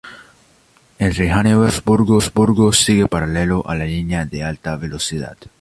[0.97, 5.37] Entre Hanover y Wurzburgo sigue paralelo a la línea de alta velocidad.